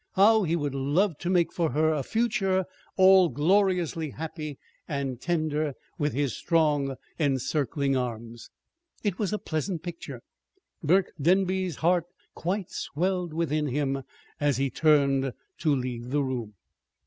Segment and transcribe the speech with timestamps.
[0.13, 2.65] How he would love to make for her a future
[2.97, 8.49] all gloriously happy and tender with his strong, encircling arms!
[9.03, 10.23] It was a pleasant picture.
[10.81, 14.01] Burke Denby's heart quite swelled within him
[14.39, 16.55] as he turned to leave the room.